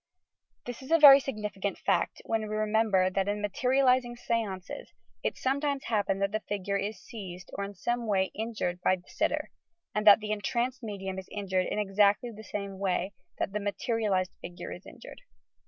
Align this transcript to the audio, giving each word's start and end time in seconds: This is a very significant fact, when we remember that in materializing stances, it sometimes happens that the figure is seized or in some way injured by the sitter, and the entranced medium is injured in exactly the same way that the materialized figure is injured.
This 0.65 0.81
is 0.81 0.89
a 0.89 0.97
very 0.97 1.19
significant 1.19 1.77
fact, 1.77 2.23
when 2.25 2.41
we 2.41 2.47
remember 2.55 3.11
that 3.11 3.27
in 3.27 3.39
materializing 3.39 4.15
stances, 4.15 4.89
it 5.21 5.37
sometimes 5.37 5.83
happens 5.83 6.21
that 6.21 6.31
the 6.31 6.39
figure 6.49 6.75
is 6.75 6.97
seized 6.99 7.51
or 7.53 7.63
in 7.63 7.75
some 7.75 8.07
way 8.07 8.31
injured 8.33 8.81
by 8.81 8.95
the 8.95 9.07
sitter, 9.07 9.51
and 9.93 10.07
the 10.07 10.31
entranced 10.31 10.81
medium 10.81 11.19
is 11.19 11.29
injured 11.31 11.67
in 11.67 11.77
exactly 11.77 12.31
the 12.31 12.43
same 12.43 12.79
way 12.79 13.13
that 13.37 13.51
the 13.53 13.59
materialized 13.59 14.31
figure 14.41 14.71
is 14.71 14.87
injured. 14.87 15.21